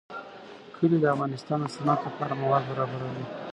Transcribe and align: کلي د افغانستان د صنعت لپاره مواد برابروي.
کلي 0.75 0.97
د 1.01 1.05
افغانستان 1.15 1.59
د 1.63 1.67
صنعت 1.75 1.99
لپاره 2.07 2.39
مواد 2.41 2.63
برابروي. 2.71 3.25